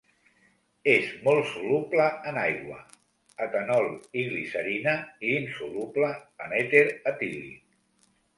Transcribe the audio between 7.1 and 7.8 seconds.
etílic.